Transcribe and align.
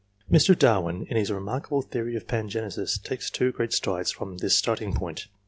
Mr. 0.31 0.57
Darwin, 0.57 1.05
in 1.11 1.15
his 1.15 1.29
remarkable 1.31 1.83
theory 1.83 2.15
of 2.15 2.25
Pangenesis, 2.25 2.97
takes 2.97 3.29
two 3.29 3.51
great 3.51 3.71
strides 3.71 4.09
from 4.11 4.39
this 4.39 4.55
starting 4.57 4.95
point. 4.95 5.27